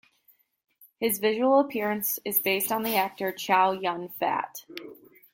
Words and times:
His 0.99 1.19
visual 1.19 1.59
appearance 1.59 2.17
is 2.25 2.39
based 2.39 2.71
on 2.71 2.81
the 2.81 2.95
actor 2.95 3.31
Chow 3.31 3.73
Yun-fat. 3.73 4.65